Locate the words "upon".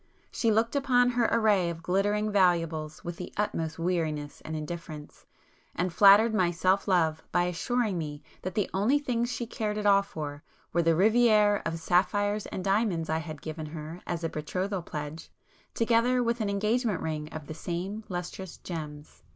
0.75-1.09